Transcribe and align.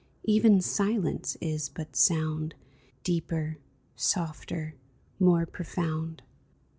Even 0.23 0.61
silence 0.61 1.37
is 1.41 1.69
but 1.69 1.95
sound. 1.95 2.55
Deeper, 3.03 3.59
softer, 3.95 4.73
more 5.19 5.45
profound 5.45 6.23